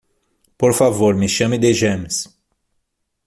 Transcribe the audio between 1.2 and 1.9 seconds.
chame de